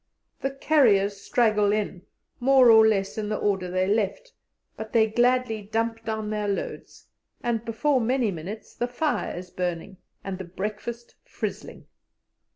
The 0.41 0.49
carriers 0.49 1.17
straggle 1.21 1.71
in 1.71 2.07
more 2.39 2.71
or 2.71 2.87
less 2.87 3.19
in 3.19 3.29
the 3.29 3.37
order 3.37 3.69
they 3.69 3.85
left, 3.85 4.33
but 4.75 4.93
they 4.93 5.05
gladly 5.05 5.61
"dump" 5.61 6.03
down 6.03 6.31
their 6.31 6.47
loads, 6.47 7.05
and 7.43 7.63
before 7.63 8.01
many 8.01 8.31
minutes 8.31 8.73
the 8.73 8.87
fire 8.87 9.35
is 9.37 9.51
burning 9.51 9.97
and 10.23 10.39
the 10.39 10.43
breakfast 10.43 11.17
frizzling. 11.23 11.85